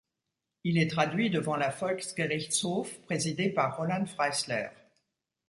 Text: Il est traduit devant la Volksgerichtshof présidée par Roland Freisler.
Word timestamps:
Il 0.63 0.79
est 0.79 0.89
traduit 0.89 1.29
devant 1.29 1.55
la 1.57 1.69
Volksgerichtshof 1.69 3.01
présidée 3.01 3.51
par 3.51 3.77
Roland 3.77 4.07
Freisler. 4.07 4.69